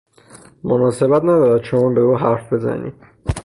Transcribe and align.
مناسبت 0.63 1.23
ندارد 1.23 1.63
شما 1.63 1.89
به 1.89 2.01
او 2.01 2.17
حرف 2.17 2.53
بزنید. 2.53 2.93